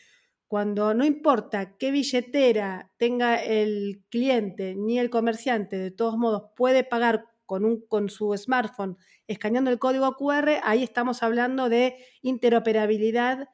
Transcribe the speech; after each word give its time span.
cuando 0.47 0.93
no 0.93 1.03
importa 1.03 1.75
qué 1.77 1.91
billetera 1.91 2.91
tenga 2.97 3.35
el 3.35 4.03
cliente 4.09 4.75
ni 4.75 4.99
el 4.99 5.09
comerciante, 5.09 5.77
de 5.77 5.91
todos 5.91 6.17
modos 6.17 6.51
puede 6.55 6.83
pagar 6.83 7.25
con, 7.45 7.65
un, 7.65 7.85
con 7.87 8.09
su 8.09 8.35
smartphone 8.37 8.97
escaneando 9.27 9.71
el 9.71 9.79
código 9.79 10.15
QR, 10.15 10.59
ahí 10.63 10.83
estamos 10.83 11.23
hablando 11.23 11.67
de 11.67 11.95
interoperabilidad 12.21 13.49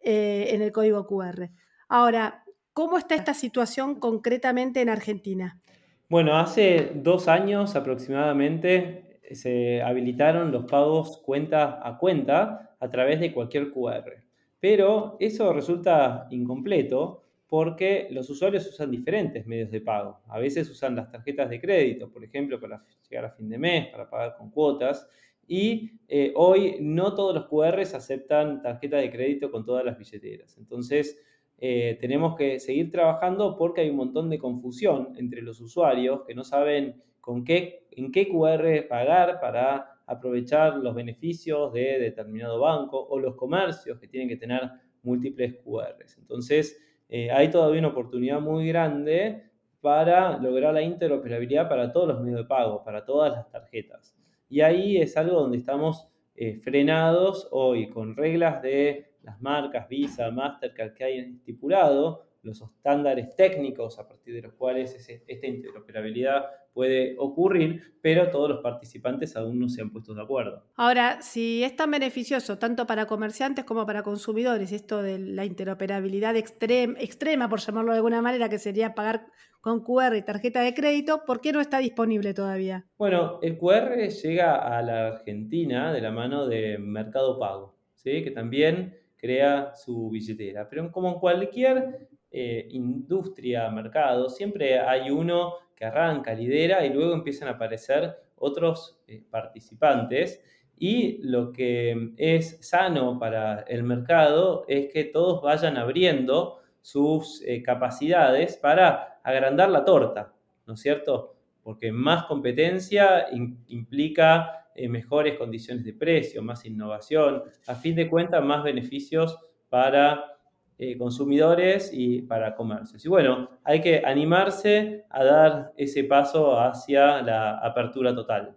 eh, 0.00 0.48
en 0.50 0.62
el 0.62 0.72
código 0.72 1.06
QR. 1.06 1.50
Ahora, 1.88 2.44
¿cómo 2.72 2.96
está 2.96 3.14
esta 3.14 3.34
situación 3.34 3.96
concretamente 3.96 4.80
en 4.80 4.88
Argentina? 4.88 5.60
Bueno, 6.08 6.38
hace 6.38 6.92
dos 6.94 7.26
años 7.28 7.74
aproximadamente 7.74 9.05
se 9.32 9.82
habilitaron 9.82 10.52
los 10.52 10.64
pagos 10.64 11.18
cuenta 11.18 11.80
a 11.86 11.98
cuenta 11.98 12.76
a 12.78 12.90
través 12.90 13.20
de 13.20 13.32
cualquier 13.32 13.70
QR. 13.72 14.22
Pero 14.60 15.16
eso 15.20 15.52
resulta 15.52 16.26
incompleto 16.30 17.22
porque 17.48 18.08
los 18.10 18.28
usuarios 18.28 18.66
usan 18.66 18.90
diferentes 18.90 19.46
medios 19.46 19.70
de 19.70 19.80
pago. 19.80 20.20
A 20.28 20.38
veces 20.38 20.68
usan 20.68 20.96
las 20.96 21.10
tarjetas 21.10 21.48
de 21.48 21.60
crédito, 21.60 22.10
por 22.10 22.24
ejemplo, 22.24 22.60
para 22.60 22.82
llegar 23.08 23.26
a 23.26 23.30
fin 23.30 23.48
de 23.48 23.58
mes, 23.58 23.88
para 23.88 24.10
pagar 24.10 24.36
con 24.36 24.50
cuotas, 24.50 25.08
y 25.46 25.92
eh, 26.08 26.32
hoy 26.34 26.78
no 26.80 27.14
todos 27.14 27.34
los 27.34 27.46
QRs 27.46 27.94
aceptan 27.94 28.62
tarjeta 28.62 28.96
de 28.96 29.10
crédito 29.10 29.50
con 29.50 29.64
todas 29.64 29.84
las 29.84 29.96
billeteras. 29.96 30.58
Entonces, 30.58 31.22
eh, 31.58 31.96
tenemos 32.00 32.36
que 32.36 32.58
seguir 32.58 32.90
trabajando 32.90 33.56
porque 33.56 33.82
hay 33.82 33.90
un 33.90 33.96
montón 33.96 34.28
de 34.28 34.38
confusión 34.38 35.12
entre 35.16 35.42
los 35.42 35.60
usuarios 35.60 36.22
que 36.26 36.34
no 36.34 36.44
saben 36.44 37.00
con 37.26 37.42
qué, 37.42 37.88
en 37.90 38.12
qué 38.12 38.28
QR 38.28 38.86
pagar 38.88 39.40
para 39.40 39.98
aprovechar 40.06 40.76
los 40.76 40.94
beneficios 40.94 41.72
de 41.72 41.98
determinado 41.98 42.60
banco 42.60 43.04
o 43.04 43.18
los 43.18 43.34
comercios 43.34 43.98
que 43.98 44.06
tienen 44.06 44.28
que 44.28 44.36
tener 44.36 44.70
múltiples 45.02 45.56
QRs. 45.56 46.18
Entonces, 46.18 46.80
eh, 47.08 47.28
hay 47.32 47.50
todavía 47.50 47.80
una 47.80 47.88
oportunidad 47.88 48.40
muy 48.40 48.68
grande 48.68 49.42
para 49.80 50.38
lograr 50.38 50.72
la 50.72 50.82
interoperabilidad 50.82 51.68
para 51.68 51.90
todos 51.90 52.06
los 52.06 52.20
medios 52.20 52.42
de 52.42 52.46
pago, 52.46 52.84
para 52.84 53.04
todas 53.04 53.32
las 53.32 53.50
tarjetas. 53.50 54.16
Y 54.48 54.60
ahí 54.60 54.98
es 54.98 55.16
algo 55.16 55.40
donde 55.40 55.56
estamos 55.58 56.06
eh, 56.36 56.60
frenados 56.60 57.48
hoy 57.50 57.90
con 57.90 58.14
reglas 58.14 58.62
de 58.62 59.16
las 59.22 59.40
marcas 59.40 59.88
Visa, 59.88 60.30
Mastercard 60.30 60.94
que 60.94 61.02
hay 61.02 61.18
estipulado, 61.18 62.22
los 62.42 62.62
estándares 62.62 63.34
técnicos 63.34 63.98
a 63.98 64.06
partir 64.06 64.36
de 64.36 64.42
los 64.42 64.52
cuales 64.52 64.94
esta 65.26 65.46
interoperabilidad 65.48 66.46
puede 66.76 67.16
ocurrir, 67.18 67.94
pero 68.02 68.30
todos 68.30 68.50
los 68.50 68.60
participantes 68.60 69.34
aún 69.34 69.58
no 69.58 69.70
se 69.70 69.80
han 69.80 69.90
puesto 69.90 70.12
de 70.12 70.22
acuerdo. 70.22 70.62
Ahora, 70.76 71.22
si 71.22 71.64
es 71.64 71.74
tan 71.74 71.90
beneficioso 71.90 72.58
tanto 72.58 72.86
para 72.86 73.06
comerciantes 73.06 73.64
como 73.64 73.86
para 73.86 74.02
consumidores 74.02 74.72
esto 74.72 75.00
de 75.00 75.18
la 75.18 75.46
interoperabilidad 75.46 76.36
extrema, 76.36 77.48
por 77.48 77.60
llamarlo 77.60 77.92
de 77.92 77.96
alguna 77.96 78.20
manera, 78.20 78.50
que 78.50 78.58
sería 78.58 78.94
pagar 78.94 79.26
con 79.62 79.82
QR 79.82 80.14
y 80.16 80.22
tarjeta 80.22 80.60
de 80.60 80.74
crédito, 80.74 81.24
¿por 81.26 81.40
qué 81.40 81.50
no 81.50 81.62
está 81.62 81.78
disponible 81.78 82.34
todavía? 82.34 82.84
Bueno, 82.98 83.38
el 83.40 83.56
QR 83.56 83.96
llega 84.08 84.56
a 84.56 84.82
la 84.82 85.06
Argentina 85.06 85.94
de 85.94 86.02
la 86.02 86.10
mano 86.10 86.46
de 86.46 86.76
Mercado 86.76 87.38
Pago, 87.38 87.74
¿sí? 87.94 88.22
que 88.22 88.32
también 88.32 88.94
crea 89.16 89.72
su 89.74 90.10
billetera. 90.10 90.68
Pero 90.68 90.92
como 90.92 91.08
en 91.08 91.20
cualquier 91.20 92.08
eh, 92.30 92.68
industria, 92.70 93.70
mercado, 93.70 94.28
siempre 94.28 94.78
hay 94.78 95.10
uno 95.10 95.54
que 95.76 95.84
arranca, 95.84 96.34
lidera 96.34 96.84
y 96.84 96.92
luego 96.92 97.14
empiezan 97.14 97.48
a 97.48 97.52
aparecer 97.52 98.16
otros 98.36 98.98
eh, 99.06 99.22
participantes. 99.30 100.42
Y 100.78 101.22
lo 101.22 101.52
que 101.52 102.12
es 102.16 102.58
sano 102.66 103.18
para 103.18 103.60
el 103.60 103.82
mercado 103.82 104.64
es 104.68 104.92
que 104.92 105.04
todos 105.04 105.42
vayan 105.42 105.76
abriendo 105.76 106.60
sus 106.82 107.42
eh, 107.46 107.62
capacidades 107.62 108.56
para 108.56 109.20
agrandar 109.22 109.70
la 109.70 109.84
torta, 109.84 110.34
¿no 110.66 110.74
es 110.74 110.80
cierto? 110.80 111.34
Porque 111.62 111.90
más 111.92 112.24
competencia 112.24 113.26
implica 113.68 114.68
eh, 114.74 114.88
mejores 114.88 115.38
condiciones 115.38 115.84
de 115.84 115.94
precio, 115.94 116.42
más 116.42 116.64
innovación, 116.64 117.42
a 117.66 117.74
fin 117.74 117.96
de 117.96 118.08
cuentas 118.08 118.44
más 118.44 118.62
beneficios 118.62 119.38
para 119.68 120.35
eh, 120.78 120.98
consumidores 120.98 121.90
y 121.92 122.22
para 122.22 122.54
comercios. 122.54 123.04
Y 123.04 123.08
bueno, 123.08 123.48
hay 123.64 123.80
que 123.80 124.02
animarse 124.04 125.06
a 125.08 125.24
dar 125.24 125.72
ese 125.76 126.04
paso 126.04 126.60
hacia 126.60 127.22
la 127.22 127.58
apertura 127.58 128.14
total. 128.14 128.54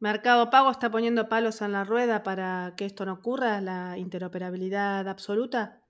Mercado 0.00 0.50
Pago 0.50 0.70
está 0.70 0.90
poniendo 0.90 1.28
palos 1.28 1.60
en 1.62 1.72
la 1.72 1.84
rueda 1.84 2.22
para 2.22 2.74
que 2.76 2.84
esto 2.84 3.04
no 3.04 3.14
ocurra, 3.14 3.60
la 3.60 3.96
interoperabilidad 3.98 5.08
absoluta. 5.08 5.80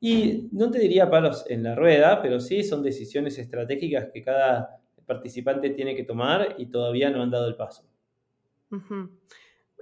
Y 0.00 0.48
no 0.50 0.70
te 0.70 0.80
diría 0.80 1.08
palos 1.08 1.44
en 1.48 1.62
la 1.62 1.76
rueda, 1.76 2.20
pero 2.20 2.40
sí 2.40 2.64
son 2.64 2.82
decisiones 2.82 3.38
estratégicas 3.38 4.08
que 4.12 4.20
cada 4.20 4.80
participante 5.06 5.70
tiene 5.70 5.94
que 5.94 6.02
tomar 6.02 6.56
y 6.58 6.66
todavía 6.66 7.08
no 7.10 7.22
han 7.22 7.30
dado 7.30 7.46
el 7.46 7.54
paso. 7.54 7.84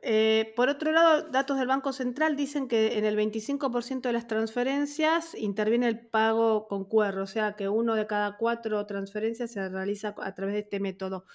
Eh, 0.03 0.53
por 0.57 0.71
otro 0.71 0.93
lado, 0.93 1.29
datos 1.31 1.59
del 1.59 1.69
Banco 1.69 1.93
Central 1.93 2.35
dicen 2.35 2.69
que 2.69 2.97
en 2.97 3.05
el 3.05 3.17
25% 3.17 4.01
de 4.09 4.13
las 4.13 4.27
transferencias 4.27 5.35
interviene 5.35 5.89
el 5.89 6.01
pago 6.01 6.67
con 6.69 6.85
QR, 6.85 7.19
o 7.19 7.27
sea 7.27 7.55
que 7.55 7.69
uno 7.69 7.95
de 7.95 8.07
cada 8.07 8.39
cuatro 8.39 8.85
transferencias 8.87 9.53
se 9.53 9.69
realiza 9.69 10.15
a 10.19 10.35
través 10.35 10.55
de 10.55 10.61
este 10.61 10.81
método. 10.81 11.27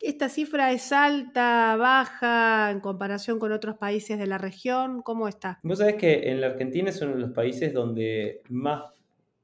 ¿Esta 0.00 0.28
cifra 0.28 0.72
es 0.72 0.92
alta, 0.92 1.76
baja 1.76 2.70
en 2.72 2.80
comparación 2.80 3.38
con 3.38 3.52
otros 3.52 3.78
países 3.78 4.18
de 4.18 4.26
la 4.26 4.36
región? 4.36 5.00
¿Cómo 5.00 5.28
está? 5.28 5.60
Vos 5.62 5.78
sabés 5.78 5.94
que 5.94 6.30
en 6.30 6.40
la 6.40 6.48
Argentina 6.48 6.90
es 6.90 7.00
uno 7.00 7.14
de 7.14 7.20
los 7.20 7.30
países 7.30 7.72
donde 7.72 8.42
más 8.48 8.82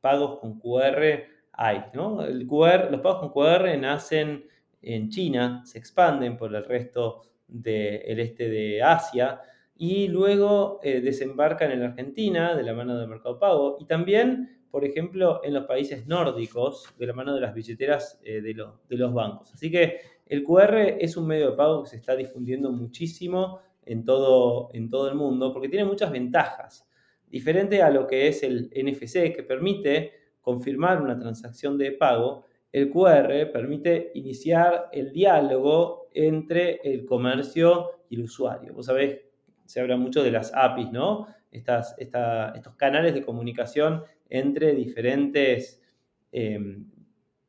pagos 0.00 0.40
con 0.40 0.58
QR 0.58 1.24
hay. 1.52 1.84
¿no? 1.94 2.22
El 2.22 2.46
QR, 2.46 2.90
los 2.90 3.00
pagos 3.00 3.20
con 3.20 3.30
QR 3.30 3.78
nacen 3.78 4.44
en 4.82 5.08
China, 5.10 5.62
se 5.64 5.78
expanden 5.78 6.36
por 6.36 6.54
el 6.54 6.64
resto 6.64 7.22
del 7.48 8.20
este 8.20 8.48
de 8.48 8.82
Asia 8.82 9.40
y 9.76 10.08
luego 10.08 10.80
eh, 10.82 11.00
desembarcan 11.00 11.72
en 11.72 11.80
la 11.80 11.86
Argentina 11.86 12.54
de 12.54 12.62
la 12.62 12.74
mano 12.74 12.98
del 12.98 13.08
mercado 13.08 13.38
pago 13.38 13.76
y 13.80 13.86
también 13.86 14.58
por 14.70 14.84
ejemplo, 14.84 15.40
en 15.42 15.54
los 15.54 15.64
países 15.64 16.06
nórdicos, 16.06 16.94
de 16.98 17.06
la 17.06 17.12
mano 17.12 17.34
de 17.34 17.40
las 17.40 17.54
billeteras 17.54 18.20
eh, 18.22 18.40
de, 18.40 18.54
de, 18.88 18.96
los 18.96 19.14
bancos. 19.14 19.52
Así 19.54 19.70
que 19.70 20.00
el 20.26 20.44
QR 20.44 20.76
es 21.00 21.16
un 21.16 21.26
medio 21.26 21.50
de 21.50 21.56
pago 21.56 21.82
que 21.82 21.90
se 21.90 21.96
está 21.96 22.14
difundiendo 22.14 22.70
muchísimo 22.70 23.60
en 23.84 24.04
todo, 24.04 24.68
en 24.74 24.90
todo 24.90 25.08
el 25.08 25.14
mundo 25.14 25.52
porque 25.52 25.68
tiene 25.68 25.86
muchas 25.86 26.10
ventajas. 26.10 26.86
Diferente 27.26 27.82
a 27.82 27.90
lo 27.90 28.06
que 28.06 28.28
es 28.28 28.42
el 28.42 28.70
NFC, 28.74 29.34
que 29.34 29.42
permite 29.42 30.12
confirmar 30.40 31.02
una 31.02 31.18
transacción 31.18 31.76
de 31.78 31.92
pago, 31.92 32.44
el 32.72 32.90
QR 32.90 33.50
permite 33.52 34.10
iniciar 34.14 34.88
el 34.92 35.12
diálogo 35.12 36.08
entre 36.12 36.80
el 36.84 37.04
comercio 37.04 38.02
y 38.08 38.16
el 38.16 38.24
usuario. 38.24 38.74
Vos 38.74 38.86
sabés, 38.86 39.20
se 39.64 39.80
habla 39.80 39.96
mucho 39.96 40.22
de 40.22 40.30
las 40.30 40.52
APIs, 40.54 40.90
¿no? 40.90 41.26
Estas, 41.50 41.94
estos 41.98 42.74
canales 42.76 43.14
de 43.14 43.24
comunicación 43.24 44.02
entre 44.28 44.74
diferentes 44.74 45.82
em, 46.30 46.90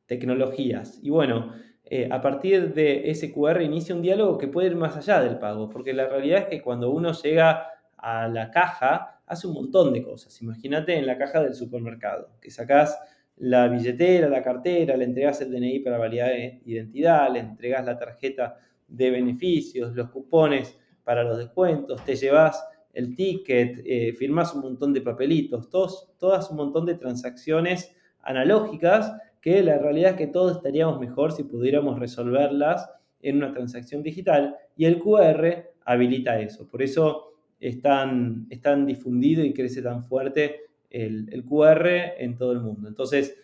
tecnologías. 0.05 0.99
Y 1.03 1.09
bueno, 1.09 1.53
eh, 1.83 2.07
a 2.11 2.21
partir 2.21 2.73
de 2.73 3.09
ese 3.09 3.33
QR 3.33 3.61
inicia 3.61 3.95
un 3.95 4.01
diálogo 4.01 4.37
que 4.37 4.47
puede 4.47 4.67
ir 4.67 4.75
más 4.75 4.95
allá 4.95 5.21
del 5.21 5.37
pago, 5.37 5.69
porque 5.69 5.93
la 5.93 6.07
realidad 6.07 6.43
es 6.43 6.45
que 6.45 6.61
cuando 6.61 6.91
uno 6.91 7.11
llega 7.13 7.67
a 7.97 8.27
la 8.27 8.51
caja, 8.51 9.21
hace 9.25 9.47
un 9.47 9.53
montón 9.53 9.91
de 9.93 10.03
cosas. 10.03 10.41
Imagínate 10.41 10.97
en 10.97 11.05
la 11.05 11.17
caja 11.17 11.41
del 11.43 11.53
supermercado, 11.53 12.31
que 12.41 12.51
sacás 12.51 12.97
la 13.39 13.67
billetera, 13.67 14.27
la 14.27 14.43
cartera, 14.43 14.95
le 14.97 15.05
entregas 15.05 15.41
el 15.41 15.51
DNI 15.51 15.79
para 15.79 15.97
validar 15.97 16.31
identidad, 16.65 17.31
le 17.31 17.39
entregas 17.39 17.85
la 17.85 17.97
tarjeta 17.97 18.57
de 18.87 19.11
beneficios, 19.11 19.95
los 19.95 20.09
cupones 20.09 20.77
para 21.03 21.23
los 21.23 21.37
descuentos, 21.37 22.03
te 22.03 22.15
llevas 22.15 22.63
el 22.93 23.15
ticket, 23.15 23.81
eh, 23.85 24.13
firmas 24.13 24.53
un 24.53 24.61
montón 24.61 24.93
de 24.93 25.01
papelitos, 25.01 25.69
todos, 25.69 26.09
todas 26.17 26.49
un 26.49 26.57
montón 26.57 26.85
de 26.85 26.95
transacciones 26.95 27.95
analógicas 28.21 29.13
que 29.41 29.63
la 29.63 29.77
realidad 29.77 30.11
es 30.11 30.17
que 30.17 30.27
todos 30.27 30.57
estaríamos 30.57 30.99
mejor 30.99 31.31
si 31.31 31.43
pudiéramos 31.43 31.99
resolverlas 31.99 32.89
en 33.21 33.37
una 33.37 33.53
transacción 33.53 34.03
digital 34.03 34.55
y 34.75 34.85
el 34.85 34.99
QR 34.99 35.71
habilita 35.85 36.39
eso. 36.39 36.67
Por 36.67 36.81
eso 36.81 37.33
es 37.59 37.81
tan, 37.81 38.47
difundido 38.85 39.43
y 39.43 39.53
crece 39.53 39.81
tan 39.81 40.05
fuerte 40.05 40.61
el, 40.89 41.43
QR 41.47 41.87
en 42.17 42.37
todo 42.37 42.51
el 42.51 42.59
mundo. 42.59 42.87
Entonces, 42.87 43.37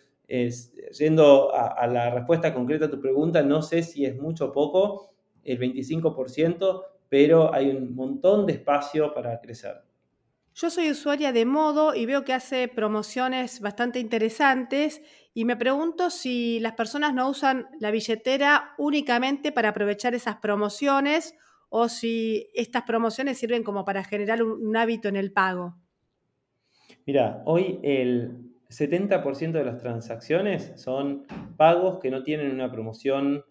yendo 0.98 1.54
a, 1.54 1.86
la 1.86 2.10
respuesta 2.10 2.52
concreta 2.52 2.86
a 2.86 2.90
tu 2.90 3.00
pregunta, 3.00 3.42
no 3.42 3.62
sé 3.62 3.82
si 3.82 4.04
es 4.04 4.16
mucho 4.16 4.46
o 4.46 4.52
poco, 4.52 5.14
el 5.44 5.58
25%, 5.58 6.82
pero 7.08 7.54
hay 7.54 7.70
un 7.70 7.94
montón 7.94 8.46
de 8.46 8.54
espacio 8.54 9.14
para 9.14 9.40
crecer. 9.40 9.82
Yo 10.54 10.70
soy 10.70 10.90
usuaria 10.90 11.32
de 11.32 11.44
Modo 11.44 11.94
y 11.94 12.06
veo 12.06 12.24
que 12.24 12.32
hace 12.32 12.66
promociones 12.66 13.60
bastante 13.60 14.00
interesantes 14.00 15.02
y 15.34 15.44
me 15.44 15.54
pregunto 15.54 16.08
si 16.08 16.60
las 16.60 16.72
personas 16.72 17.12
no 17.12 17.28
usan 17.28 17.68
la 17.78 17.90
billetera 17.90 18.72
únicamente 18.78 19.52
para 19.52 19.68
aprovechar 19.68 20.14
esas 20.14 20.36
promociones 20.36 21.34
o 21.68 21.90
si 21.90 22.48
estas 22.54 22.84
promociones 22.84 23.36
sirven 23.36 23.62
como 23.62 23.84
para 23.84 24.02
generar 24.02 24.42
un, 24.42 24.74
hábito 24.78 25.08
en 25.08 25.16
el 25.16 25.30
pago. 25.30 25.76
Mira, 27.06 27.42
hoy 27.46 27.78
el 27.84 28.50
70% 28.68 29.52
de 29.52 29.64
las 29.64 29.78
transacciones 29.78 30.72
son 30.74 31.24
pagos 31.56 32.00
que 32.00 32.10
no 32.10 32.24
tienen 32.24 32.50
una 32.50 32.70
promoción 32.70 33.44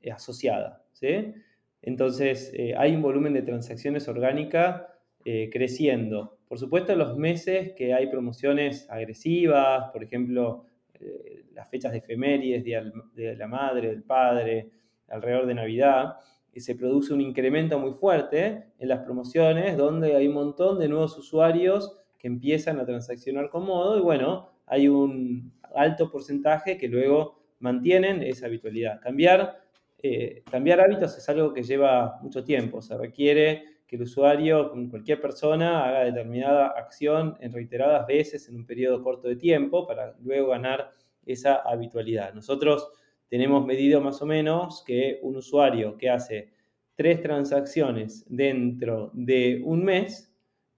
eh, 0.00 0.10
asociada. 0.10 0.82
¿sí? 0.92 1.34
Entonces, 1.82 2.50
eh, 2.54 2.74
hay 2.74 2.94
un 2.94 3.02
volumen 3.02 3.34
de 3.34 3.42
transacciones 3.42 4.08
orgánica 4.08 4.88
eh, 5.26 5.50
creciendo. 5.52 6.38
Por 6.48 6.58
supuesto, 6.58 6.96
los 6.96 7.18
meses 7.18 7.72
que 7.76 7.92
hay 7.92 8.06
promociones 8.06 8.88
agresivas, 8.88 9.90
por 9.92 10.02
ejemplo, 10.02 10.64
eh, 10.94 11.44
las 11.52 11.68
fechas 11.68 11.92
de 11.92 11.98
efemérides, 11.98 12.64
de 12.64 13.36
la 13.36 13.46
madre, 13.46 13.88
del 13.88 14.04
padre, 14.04 14.70
alrededor 15.08 15.46
de 15.46 15.54
Navidad, 15.54 16.16
se 16.54 16.74
produce 16.76 17.12
un 17.12 17.20
incremento 17.20 17.78
muy 17.78 17.92
fuerte 17.92 18.72
en 18.78 18.88
las 18.88 19.00
promociones 19.00 19.76
donde 19.76 20.16
hay 20.16 20.28
un 20.28 20.34
montón 20.34 20.78
de 20.78 20.88
nuevos 20.88 21.18
usuarios 21.18 22.01
que 22.22 22.28
empiezan 22.28 22.78
a 22.78 22.86
transaccionar 22.86 23.50
con 23.50 23.66
modo 23.66 23.98
y 23.98 24.00
bueno, 24.00 24.48
hay 24.66 24.86
un 24.86 25.52
alto 25.74 26.08
porcentaje 26.08 26.78
que 26.78 26.86
luego 26.86 27.42
mantienen 27.58 28.22
esa 28.22 28.46
habitualidad. 28.46 29.00
Cambiar, 29.00 29.60
eh, 30.00 30.44
cambiar 30.48 30.80
hábitos 30.80 31.18
es 31.18 31.28
algo 31.28 31.52
que 31.52 31.64
lleva 31.64 32.20
mucho 32.22 32.44
tiempo, 32.44 32.80
se 32.80 32.96
requiere 32.96 33.64
que 33.88 33.96
el 33.96 34.02
usuario, 34.02 34.72
cualquier 34.88 35.20
persona, 35.20 35.84
haga 35.84 36.04
determinada 36.04 36.68
acción 36.68 37.36
en 37.40 37.52
reiteradas 37.52 38.06
veces 38.06 38.48
en 38.48 38.54
un 38.54 38.66
periodo 38.66 39.02
corto 39.02 39.26
de 39.26 39.36
tiempo 39.36 39.84
para 39.84 40.14
luego 40.22 40.50
ganar 40.50 40.92
esa 41.26 41.56
habitualidad. 41.56 42.32
Nosotros 42.34 42.88
tenemos 43.28 43.66
medido 43.66 44.00
más 44.00 44.22
o 44.22 44.26
menos 44.26 44.84
que 44.86 45.18
un 45.22 45.36
usuario 45.36 45.96
que 45.98 46.08
hace 46.08 46.52
tres 46.94 47.20
transacciones 47.20 48.24
dentro 48.28 49.10
de 49.12 49.60
un 49.64 49.84
mes 49.84 50.31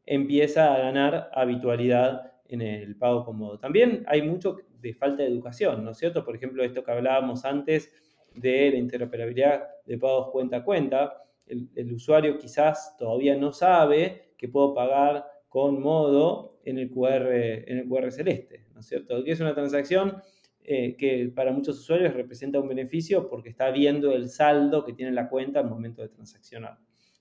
empieza 0.06 0.74
a 0.74 0.78
ganar 0.78 1.30
habitualidad 1.32 2.32
en 2.46 2.62
el 2.62 2.96
pago 2.96 3.24
cómodo. 3.24 3.58
También 3.58 4.04
hay 4.06 4.22
mucho 4.22 4.58
de 4.80 4.94
falta 4.94 5.22
de 5.22 5.28
educación, 5.28 5.84
¿no 5.84 5.92
es 5.92 5.98
cierto? 5.98 6.24
Por 6.24 6.36
ejemplo, 6.36 6.62
esto 6.62 6.84
que 6.84 6.92
hablábamos 6.92 7.44
antes 7.44 7.92
de 8.34 8.70
la 8.70 8.76
interoperabilidad 8.76 9.64
de 9.86 9.98
pagos 9.98 10.30
cuenta 10.30 10.58
a 10.58 10.64
cuenta 10.64 11.24
el, 11.46 11.92
usuario 11.92 12.38
quizás 12.38 12.96
todavía 12.96 13.36
no 13.36 13.52
sabe 13.52 14.34
que 14.36 14.48
puedo 14.48 14.74
pagar 14.74 15.24
con 15.48 15.80
modo 15.80 16.58
en 16.64 16.78
el 16.78 16.90
QR, 16.90 17.32
en 17.32 17.78
el 17.78 17.88
QR 17.88 18.10
celeste, 18.10 18.66
¿no 18.72 18.80
es 18.80 18.86
cierto? 18.86 19.22
Que 19.22 19.32
es 19.32 19.40
una 19.40 19.54
transacción 19.54 20.16
eh, 20.62 20.96
que 20.96 21.30
para 21.34 21.52
muchos 21.52 21.78
usuarios 21.78 22.14
representa 22.14 22.58
un 22.58 22.68
beneficio 22.68 23.28
porque 23.28 23.50
está 23.50 23.70
viendo 23.70 24.12
el 24.12 24.30
saldo 24.30 24.84
que 24.84 24.94
tiene 24.94 25.12
la 25.12 25.28
cuenta 25.28 25.60
al 25.60 25.68
momento 25.68 26.02
de 26.02 26.08
transaccionar. 26.08 26.78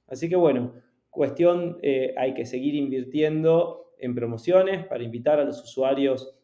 Así 0.08 0.30
que 0.30 0.36
bueno, 0.36 0.74
cuestión, 1.14 1.78
eh, 1.82 2.14
hay 2.18 2.34
que 2.34 2.46
seguir 2.46 2.76
invirtiendo 2.76 3.94
en 4.00 4.16
promociones 4.16 4.86
para 4.88 5.04
invitar 5.04 5.40
a 5.40 5.46
los 5.46 5.64
usuarios 5.64 6.36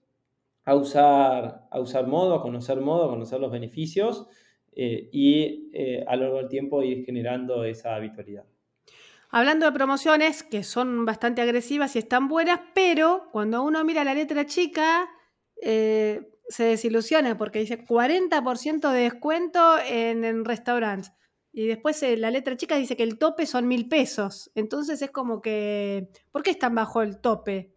a 0.63 0.75
usar, 0.75 1.67
a 1.71 1.79
usar 1.79 2.07
modo, 2.07 2.35
a 2.35 2.41
conocer 2.41 2.79
modo, 2.79 3.05
a 3.05 3.09
conocer 3.09 3.39
los 3.39 3.51
beneficios 3.51 4.27
eh, 4.71 5.09
y 5.11 5.71
eh, 5.73 6.05
a 6.07 6.15
lo 6.15 6.25
largo 6.25 6.37
del 6.37 6.49
tiempo 6.49 6.83
ir 6.83 7.03
generando 7.03 7.63
esa 7.63 7.95
habitualidad. 7.95 8.45
Hablando 9.31 9.65
de 9.65 9.71
promociones 9.71 10.43
que 10.43 10.63
son 10.63 11.05
bastante 11.05 11.41
agresivas 11.41 11.95
y 11.95 11.99
están 11.99 12.27
buenas, 12.27 12.61
pero 12.75 13.27
cuando 13.31 13.63
uno 13.63 13.83
mira 13.83 14.03
la 14.03 14.13
letra 14.13 14.45
chica, 14.45 15.07
se 15.61 16.63
desilusiona 16.63 17.37
porque 17.37 17.59
dice 17.59 17.85
40% 17.85 18.91
de 18.91 19.01
descuento 19.01 19.77
en, 19.87 20.45
restaurantes. 20.45 21.11
Y 21.59 21.67
después 21.67 22.01
la 22.17 22.31
letra 22.31 22.55
chica 22.55 22.77
dice 22.77 22.95
que 22.95 23.03
el 23.03 23.17
tope 23.17 23.45
son 23.45 23.67
mil 23.67 23.89
pesos. 23.89 24.49
Entonces 24.55 25.01
es 25.01 25.11
como 25.11 25.41
que, 25.41 26.07
¿por 26.31 26.41
qué 26.41 26.51
es 26.51 26.57
tan 26.57 26.73
bajo 26.73 27.01
el 27.01 27.19
tope? 27.19 27.73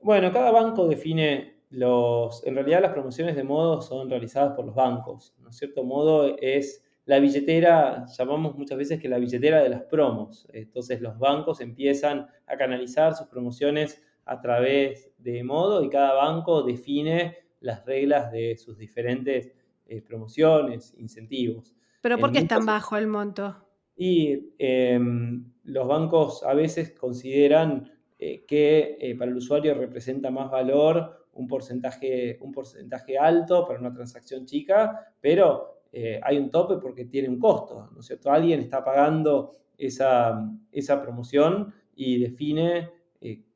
Bueno, 0.00 0.32
cada 0.32 0.50
banco 0.50 0.88
define 0.88 1.60
los, 1.68 2.42
en 2.46 2.54
realidad 2.54 2.80
las 2.80 2.92
promociones 2.92 3.36
de 3.36 3.44
modo 3.44 3.82
son 3.82 4.08
realizadas 4.08 4.56
por 4.56 4.64
los 4.64 4.74
bancos. 4.74 5.34
¿no? 5.40 5.52
Cierto 5.52 5.84
modo 5.84 6.38
es 6.38 6.82
la 7.04 7.18
billetera, 7.18 8.06
llamamos 8.06 8.56
muchas 8.56 8.78
veces 8.78 8.98
que 8.98 9.10
la 9.10 9.18
billetera 9.18 9.62
de 9.62 9.68
las 9.68 9.82
promos. 9.82 10.48
Entonces 10.54 11.02
los 11.02 11.18
bancos 11.18 11.60
empiezan 11.60 12.28
a 12.46 12.56
canalizar 12.56 13.14
sus 13.14 13.26
promociones 13.26 14.02
a 14.24 14.40
través 14.40 15.12
de 15.18 15.44
modo 15.44 15.84
y 15.84 15.90
cada 15.90 16.14
banco 16.14 16.62
define 16.62 17.36
las 17.60 17.84
reglas 17.84 18.32
de 18.32 18.56
sus 18.56 18.78
diferentes 18.78 19.52
eh, 19.84 20.00
promociones, 20.00 20.94
incentivos. 20.96 21.74
¿Pero 22.00 22.18
por 22.18 22.32
qué 22.32 22.38
es 22.38 22.48
tan 22.48 22.64
bajo 22.64 22.96
el 22.96 23.06
monto? 23.06 23.56
Y 23.96 24.54
em, 24.58 25.44
los 25.64 25.88
bancos 25.88 26.42
a 26.44 26.54
veces 26.54 26.92
consideran 26.92 27.90
eh, 28.18 28.44
que 28.46 28.96
eh, 29.00 29.16
para 29.16 29.30
el 29.30 29.36
usuario 29.36 29.74
representa 29.74 30.30
más 30.30 30.50
valor 30.50 31.26
un 31.32 31.46
porcentaje, 31.46 32.38
un 32.40 32.52
porcentaje 32.52 33.16
alto 33.18 33.66
para 33.66 33.78
una 33.78 33.92
transacción 33.92 34.44
chica, 34.44 35.12
pero 35.20 35.82
eh, 35.92 36.20
hay 36.22 36.38
un 36.38 36.50
tope 36.50 36.76
porque 36.76 37.04
tiene 37.04 37.28
un 37.28 37.38
costo, 37.38 37.90
¿no 37.92 38.00
es 38.00 38.06
cierto? 38.06 38.30
Alguien 38.30 38.60
está 38.60 38.84
pagando 38.84 39.52
esa, 39.76 40.48
esa 40.72 41.00
promoción 41.00 41.72
y 41.94 42.18
define 42.18 42.90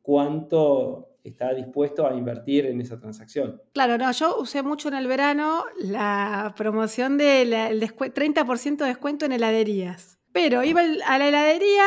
cuánto 0.01 1.12
está 1.25 1.55
dispuesto 1.55 2.07
a 2.07 2.15
invertir 2.15 2.67
en 2.67 2.81
esa 2.81 2.99
transacción. 2.99 3.63
Claro, 3.73 3.97
no, 3.97 4.11
yo 4.13 4.39
usé 4.39 4.63
mucho 4.63 4.89
en 4.89 4.95
el 4.95 5.07
verano 5.07 5.65
la 5.81 6.55
promoción 6.57 7.17
del 7.17 7.53
30% 7.53 8.77
de 8.77 8.87
descuento 8.87 9.27
en 9.27 9.33
heladerías. 9.33 10.19
Pero 10.33 10.65
iba 10.65 10.81
a 10.81 11.19
la 11.19 11.29
heladería 11.29 11.85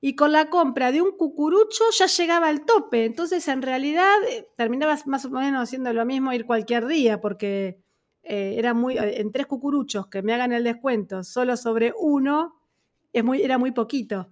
y 0.00 0.14
con 0.14 0.32
la 0.32 0.48
compra 0.48 0.92
de 0.92 1.02
un 1.02 1.16
cucurucho 1.16 1.84
ya 1.98 2.06
llegaba 2.06 2.48
al 2.48 2.64
tope. 2.64 3.04
Entonces, 3.04 3.46
en 3.48 3.62
realidad, 3.62 4.14
eh, 4.30 4.48
terminabas 4.56 5.06
más 5.06 5.24
o 5.24 5.30
menos 5.30 5.62
haciendo 5.62 5.92
lo 5.92 6.04
mismo 6.06 6.32
ir 6.32 6.46
cualquier 6.46 6.86
día, 6.86 7.20
porque 7.20 7.80
eh, 8.22 8.54
era 8.56 8.74
muy, 8.74 8.96
eh, 8.96 9.20
en 9.20 9.32
tres 9.32 9.46
cucuruchos 9.46 10.06
que 10.06 10.22
me 10.22 10.32
hagan 10.32 10.52
el 10.52 10.64
descuento 10.64 11.24
solo 11.24 11.56
sobre 11.56 11.92
uno, 11.98 12.54
es 13.12 13.24
muy, 13.24 13.42
era 13.42 13.58
muy 13.58 13.72
poquito. 13.72 14.28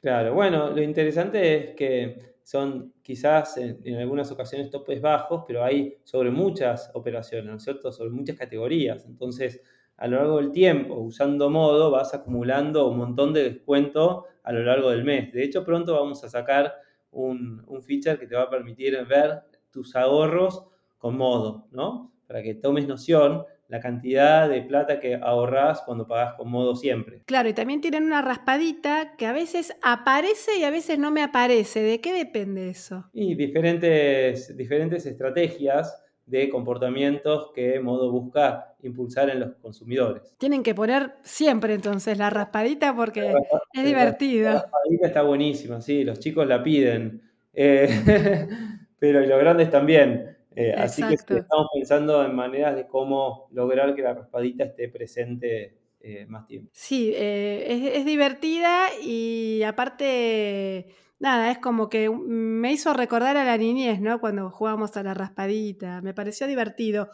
Claro, 0.00 0.34
bueno, 0.34 0.70
lo 0.70 0.82
interesante 0.82 1.54
es 1.56 1.76
que 1.76 2.33
son 2.44 2.92
quizás 3.02 3.56
en, 3.56 3.96
algunas 3.96 4.30
ocasiones 4.30 4.70
topes 4.70 5.00
bajos, 5.00 5.44
pero 5.46 5.64
hay 5.64 5.96
sobre 6.04 6.30
muchas 6.30 6.90
operaciones, 6.92 7.50
¿no 7.50 7.56
es 7.56 7.64
cierto? 7.64 7.90
Sobre 7.90 8.10
muchas 8.10 8.36
categorías. 8.36 9.06
Entonces, 9.06 9.62
a 9.96 10.06
lo 10.06 10.18
largo 10.18 10.36
del 10.36 10.52
tiempo, 10.52 10.94
usando 10.96 11.48
modo, 11.48 11.90
vas 11.90 12.12
acumulando 12.12 12.86
un 12.88 12.98
montón 12.98 13.32
de 13.32 13.44
descuento 13.44 14.26
a 14.42 14.52
lo 14.52 14.62
largo 14.62 14.90
del 14.90 15.04
mes. 15.04 15.32
De 15.32 15.42
hecho, 15.42 15.64
pronto 15.64 15.94
vamos 15.94 16.22
a 16.22 16.28
sacar 16.28 16.74
un, 17.10 17.64
un 17.66 17.82
feature 17.82 18.18
que 18.18 18.26
te 18.26 18.36
va 18.36 18.42
a 18.42 18.50
permitir 18.50 18.94
ver 19.06 19.40
tus 19.70 19.96
ahorros 19.96 20.66
con 20.98 21.16
modo, 21.16 21.66
¿no? 21.70 22.12
Para 22.26 22.42
que 22.42 22.54
tomes 22.54 22.86
noción 22.86 23.44
la 23.68 23.80
cantidad 23.80 24.48
de 24.48 24.62
plata 24.62 25.00
que 25.00 25.14
ahorras 25.14 25.82
cuando 25.82 26.06
pagas 26.06 26.34
con 26.34 26.50
modo 26.50 26.76
siempre. 26.76 27.22
Claro, 27.26 27.48
y 27.48 27.54
también 27.54 27.80
tienen 27.80 28.04
una 28.04 28.22
raspadita 28.22 29.16
que 29.16 29.26
a 29.26 29.32
veces 29.32 29.76
aparece 29.82 30.58
y 30.58 30.64
a 30.64 30.70
veces 30.70 30.98
no 30.98 31.10
me 31.10 31.22
aparece. 31.22 31.82
¿De 31.82 32.00
qué 32.00 32.12
depende 32.12 32.68
eso? 32.68 33.06
Y 33.12 33.34
diferentes, 33.34 34.56
diferentes 34.56 35.06
estrategias 35.06 36.04
de 36.26 36.48
comportamientos 36.48 37.50
que 37.54 37.80
Modo 37.80 38.10
busca 38.10 38.74
impulsar 38.82 39.28
en 39.30 39.40
los 39.40 39.56
consumidores. 39.56 40.34
Tienen 40.38 40.62
que 40.62 40.74
poner 40.74 41.16
siempre 41.22 41.74
entonces 41.74 42.16
la 42.16 42.30
raspadita 42.30 42.94
porque 42.94 43.34
es 43.72 43.84
divertido. 43.84 44.52
La 44.52 44.62
raspadita 44.62 45.06
está 45.08 45.22
buenísima, 45.22 45.80
sí, 45.80 46.04
los 46.04 46.18
chicos 46.18 46.46
la 46.46 46.62
piden, 46.62 47.22
eh, 47.52 47.88
pero 48.98 49.20
los 49.20 49.38
grandes 49.38 49.70
también. 49.70 50.33
Eh, 50.56 50.74
así 50.76 51.02
que 51.02 51.14
estamos 51.14 51.68
pensando 51.74 52.24
en 52.24 52.34
maneras 52.34 52.76
de 52.76 52.86
cómo 52.86 53.48
lograr 53.52 53.94
que 53.94 54.02
la 54.02 54.14
raspadita 54.14 54.64
esté 54.64 54.88
presente 54.88 55.78
eh, 56.00 56.26
más 56.26 56.46
tiempo. 56.46 56.70
Sí, 56.72 57.12
es, 57.14 57.96
es 57.96 58.04
divertida 58.04 58.86
y 59.02 59.62
aparte 59.62 60.94
nada, 61.18 61.50
es 61.50 61.58
como 61.58 61.88
que 61.88 62.10
me 62.10 62.72
hizo 62.72 62.92
recordar 62.92 63.36
a 63.36 63.44
la 63.44 63.56
niñez, 63.56 64.00
¿no? 64.00 64.20
Cuando 64.20 64.50
jugábamos 64.50 64.96
a 64.96 65.02
la 65.02 65.14
raspadita, 65.14 66.02
me 66.02 66.14
pareció 66.14 66.46
divertido. 66.46 67.08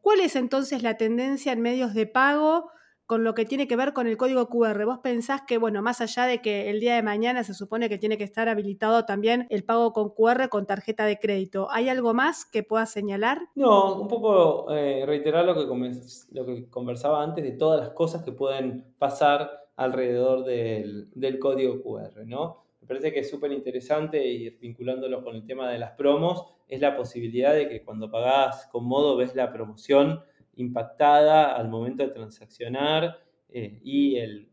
¿Cuál 0.00 0.20
es 0.20 0.36
entonces 0.36 0.82
la 0.82 0.96
tendencia 0.96 1.52
en 1.52 1.60
medios 1.60 1.92
de 1.92 2.06
pago 2.06 2.70
con 3.06 3.24
lo 3.24 3.34
que 3.34 3.44
tiene 3.44 3.68
que 3.68 3.76
ver 3.76 3.92
con 3.92 4.06
el 4.06 4.16
código 4.16 4.48
QR? 4.48 4.84
¿Vos 4.84 4.98
pensás 4.98 5.42
que, 5.46 5.58
bueno, 5.58 5.82
más 5.82 6.00
allá 6.00 6.26
de 6.26 6.40
que 6.42 6.70
el 6.70 6.80
día 6.80 6.94
de 6.94 7.02
mañana 7.02 7.44
se 7.44 7.54
supone 7.54 7.88
que 7.88 7.98
tiene 7.98 8.18
que 8.18 8.24
estar 8.24 8.48
habilitado 8.48 9.04
también 9.04 9.46
el 9.50 9.64
pago 9.64 9.92
con 9.92 10.10
QR 10.10 10.48
con 10.48 10.66
tarjeta 10.66 11.04
de 11.04 11.18
crédito, 11.18 11.68
¿hay 11.70 11.88
algo 11.88 12.14
más 12.14 12.44
que 12.44 12.62
puedas 12.62 12.90
señalar? 12.90 13.42
No, 13.54 14.00
un 14.00 14.08
poco 14.08 14.70
eh, 14.70 15.04
reiterar 15.06 15.44
lo 15.44 15.54
que, 15.54 16.68
conversaba 16.68 17.22
antes 17.22 17.44
de 17.44 17.52
todas 17.52 17.80
las 17.80 17.90
cosas 17.90 18.22
que 18.22 18.32
pueden 18.32 18.84
pasar 18.98 19.50
alrededor 19.76 20.44
del, 20.44 21.08
del 21.14 21.38
código 21.38 21.82
QR, 21.82 22.26
¿no? 22.26 22.66
me 22.86 22.88
parece 22.88 23.12
que 23.12 23.20
es 23.20 23.28
súper 23.28 23.50
interesante 23.50 24.24
y 24.24 24.48
vinculándolo 24.48 25.24
con 25.24 25.34
el 25.34 25.44
tema 25.44 25.68
de 25.68 25.76
las 25.76 25.90
promos, 25.92 26.46
es 26.68 26.80
la 26.80 26.96
posibilidad 26.96 27.52
de 27.52 27.68
que 27.68 27.82
cuando 27.82 28.12
pagás 28.12 28.68
con 28.70 28.84
modo 28.84 29.16
ves 29.16 29.34
la 29.34 29.52
promoción 29.52 30.22
impactada 30.56 31.54
al 31.54 31.68
momento 31.68 32.02
de 32.02 32.10
transaccionar 32.10 33.18
eh, 33.48 33.78
y 33.82 34.16
el, 34.16 34.48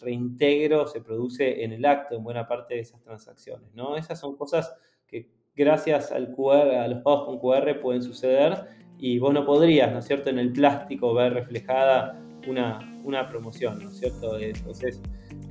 reintegro 0.00 0.86
se 0.86 1.00
produce 1.00 1.64
en 1.64 1.72
el 1.72 1.84
acto 1.84 2.16
en 2.16 2.24
buena 2.24 2.46
parte 2.46 2.74
de 2.74 2.80
esas 2.80 3.02
transacciones. 3.02 3.74
¿no? 3.74 3.96
Esas 3.96 4.20
son 4.20 4.36
cosas 4.36 4.74
que 5.06 5.28
gracias 5.54 6.12
al 6.12 6.34
QR, 6.34 6.76
a 6.76 6.88
los 6.88 7.02
pagos 7.02 7.26
con 7.26 7.38
QR 7.38 7.80
pueden 7.80 8.02
suceder 8.02 8.66
y 8.98 9.18
vos 9.18 9.34
no 9.34 9.44
podrías, 9.44 9.92
¿no 9.92 9.98
es 9.98 10.06
cierto?, 10.06 10.30
en 10.30 10.38
el 10.38 10.52
plástico 10.52 11.12
ver 11.14 11.34
reflejada 11.34 12.20
una, 12.46 13.00
una 13.04 13.28
promoción, 13.28 13.82
¿no 13.82 13.90
es 13.90 13.98
cierto? 13.98 14.38
Entonces, 14.38 15.02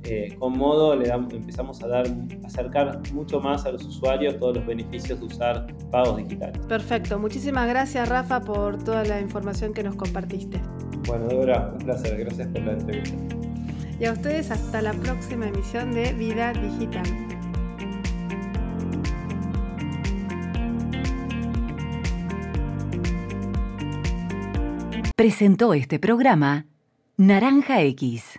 eh, 0.08 0.36
con 0.38 0.56
modo 0.56 0.94
le 0.94 1.08
empezamos 1.08 1.82
a 1.82 1.88
dar, 1.88 2.06
acercar 2.44 3.00
mucho 3.12 3.40
más 3.40 3.66
a 3.66 3.72
los 3.72 3.84
usuarios 3.84 4.38
todos 4.38 4.56
los 4.56 4.66
beneficios 4.66 5.18
de 5.18 5.26
usar 5.26 5.66
pagos 5.90 6.16
digitales. 6.18 6.58
Perfecto, 6.66 7.18
muchísimas 7.18 7.68
gracias 7.68 8.08
Rafa 8.08 8.40
por 8.40 8.82
toda 8.82 9.04
la 9.04 9.20
información 9.20 9.74
que 9.74 9.82
nos 9.82 9.96
compartiste. 9.96 10.60
Bueno, 11.06 11.26
Débora, 11.26 11.72
un 11.72 11.78
placer, 11.78 12.18
gracias 12.18 12.48
por 12.48 12.62
la 12.62 12.72
entrevista. 12.72 13.16
Y 13.98 14.04
a 14.04 14.12
ustedes 14.12 14.50
hasta 14.50 14.82
la 14.82 14.92
próxima 14.92 15.48
emisión 15.48 15.92
de 15.92 16.12
Vida 16.12 16.52
Digital. 16.52 17.04
Presentó 25.16 25.72
este 25.72 25.98
programa 25.98 26.66
Naranja 27.16 27.80
X 27.82 28.38